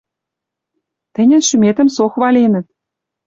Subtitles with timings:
[1.13, 2.65] Тӹньӹн шӱметӹм со хваленӹт